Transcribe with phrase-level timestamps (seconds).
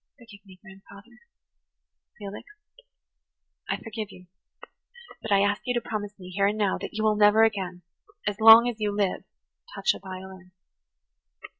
[0.17, 1.19] Forgive me, grandfather."
[2.17, 2.49] "Felix,
[3.69, 4.25] I forgive you,
[5.21, 7.83] but I ask you to promise me, here and now, that you will never again,
[8.25, 9.25] as long as you live,
[9.75, 10.49] touch a violin."